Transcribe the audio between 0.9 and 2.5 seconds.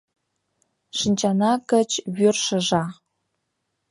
—Шинчана гыч вӱр